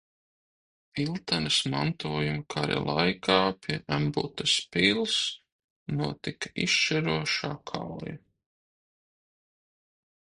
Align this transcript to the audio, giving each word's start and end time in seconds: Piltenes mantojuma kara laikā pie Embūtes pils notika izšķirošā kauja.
Piltenes 0.99 1.57
mantojuma 1.73 2.45
kara 2.53 2.77
laikā 2.87 3.35
pie 3.65 3.77
Embūtes 3.97 4.53
pils 4.77 5.17
notika 5.99 6.51
izšķirošā 6.65 7.51
kauja. 7.73 8.17